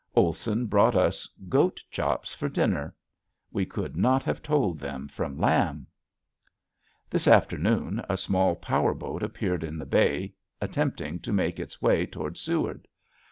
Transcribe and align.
Olson 0.15 0.65
brought 0.65 0.95
us 0.95 1.27
goat 1.47 1.79
chops 1.91 2.33
for 2.33 2.49
dinner. 2.49 2.95
We 3.51 3.67
could 3.67 3.95
not 3.95 4.23
have 4.23 4.41
told 4.41 4.79
them 4.79 5.07
from 5.07 5.37
lamb. 5.37 5.85
This 7.07 7.27
afternoon 7.27 7.97
late 7.97 8.05
a 8.09 8.17
small 8.17 8.55
power 8.55 8.95
boat 8.95 9.21
appeared 9.21 9.63
in 9.63 9.77
the 9.77 9.85
bay 9.85 10.33
attempting 10.59 11.19
to 11.19 11.31
make 11.31 11.59
its 11.59 11.83
way 11.83 12.07
toward 12.07 12.35
Seward. 12.39 12.87